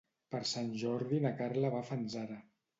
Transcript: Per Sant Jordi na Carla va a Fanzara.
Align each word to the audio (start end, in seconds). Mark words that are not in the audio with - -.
Per 0.35 0.39
Sant 0.51 0.71
Jordi 0.85 1.21
na 1.27 1.35
Carla 1.43 1.73
va 1.77 1.85
a 1.85 1.91
Fanzara. 1.93 2.43